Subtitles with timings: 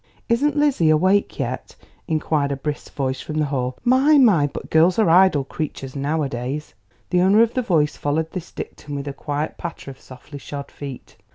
[0.27, 1.75] "Isn't Lizzie awake yet?"
[2.07, 3.77] inquired a brisk voice from the hall.
[3.83, 4.47] "My, my!
[4.47, 6.73] but girls are idle creatures nowadays!"
[7.11, 10.71] The owner of the voice followed this dictum with a quick patter of softly shod
[10.71, 11.17] feet.